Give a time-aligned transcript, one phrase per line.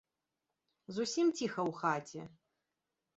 [0.95, 2.21] Зусім ціха ў хаце.